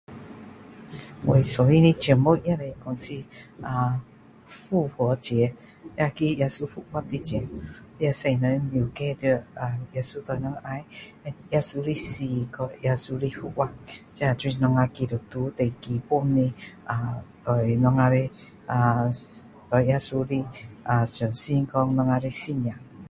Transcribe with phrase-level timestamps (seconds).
[1.25, 3.23] 我喜欢的节目也是说是
[4.57, 5.53] 复活节
[5.97, 7.49] 那个耶稣复活的节目
[7.99, 9.23] 那使人了解到
[9.95, 10.31] 耶稣的
[10.63, 10.83] 爱
[11.51, 12.25] 耶稣的死
[12.85, 13.69] 耶稣的复活
[14.15, 16.51] 这都是我们基督徒最基本的
[16.89, 18.17] 啊对我们的
[18.71, 19.11] 啊
[19.69, 20.39] 对耶稣的
[21.05, 22.75] 相信讲我们的信仰